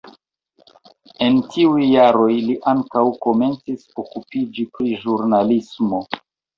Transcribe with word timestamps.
En 1.25 1.37
tiuj 1.51 1.83
jaroj 1.89 2.31
li 2.47 2.57
ankaŭ 2.73 3.05
komencis 3.29 3.87
okupiĝi 4.07 4.69
pri 4.77 4.99
ĵurnalismo. 5.07 6.07